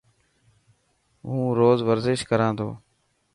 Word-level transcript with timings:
هون 1.27 1.47
روز 1.59 1.79
ورزش 1.89 2.19
ڪران 2.29 2.51
ٿو. 2.59 2.69